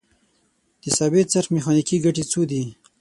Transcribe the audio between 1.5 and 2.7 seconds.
میخانیکي ګټې څو دي؟